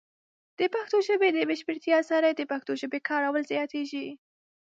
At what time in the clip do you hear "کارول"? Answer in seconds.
3.09-3.43